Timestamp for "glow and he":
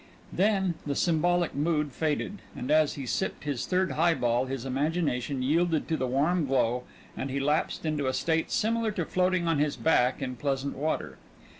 6.47-7.39